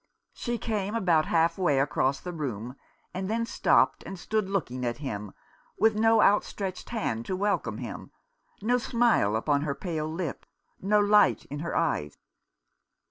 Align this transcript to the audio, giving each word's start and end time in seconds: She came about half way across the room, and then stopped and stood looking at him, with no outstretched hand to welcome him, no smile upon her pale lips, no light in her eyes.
She 0.33 0.57
came 0.57 0.95
about 0.95 1.27
half 1.27 1.59
way 1.59 1.79
across 1.79 2.19
the 2.19 2.33
room, 2.33 2.75
and 3.13 3.29
then 3.29 3.45
stopped 3.45 4.01
and 4.03 4.17
stood 4.17 4.49
looking 4.49 4.83
at 4.83 4.97
him, 4.97 5.31
with 5.77 5.93
no 5.93 6.23
outstretched 6.23 6.89
hand 6.89 7.23
to 7.27 7.35
welcome 7.35 7.77
him, 7.77 8.09
no 8.63 8.79
smile 8.79 9.35
upon 9.35 9.61
her 9.61 9.75
pale 9.75 10.11
lips, 10.11 10.47
no 10.81 10.99
light 10.99 11.45
in 11.51 11.59
her 11.59 11.75
eyes. 11.75 12.17